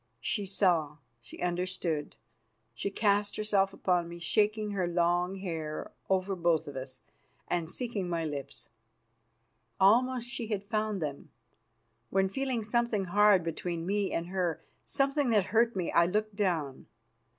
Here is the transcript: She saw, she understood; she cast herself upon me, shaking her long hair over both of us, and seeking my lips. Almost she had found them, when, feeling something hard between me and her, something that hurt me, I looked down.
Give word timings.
She 0.19 0.47
saw, 0.47 0.97
she 1.19 1.43
understood; 1.43 2.15
she 2.73 2.89
cast 2.89 3.35
herself 3.35 3.71
upon 3.71 4.09
me, 4.09 4.17
shaking 4.17 4.71
her 4.71 4.87
long 4.87 5.35
hair 5.35 5.91
over 6.09 6.35
both 6.35 6.67
of 6.67 6.75
us, 6.75 7.01
and 7.47 7.69
seeking 7.69 8.09
my 8.09 8.25
lips. 8.25 8.67
Almost 9.79 10.27
she 10.27 10.47
had 10.47 10.63
found 10.63 11.03
them, 11.03 11.29
when, 12.09 12.29
feeling 12.29 12.63
something 12.63 13.05
hard 13.05 13.43
between 13.43 13.85
me 13.85 14.11
and 14.11 14.25
her, 14.29 14.63
something 14.87 15.29
that 15.29 15.43
hurt 15.53 15.75
me, 15.75 15.91
I 15.91 16.07
looked 16.07 16.35
down. 16.35 16.87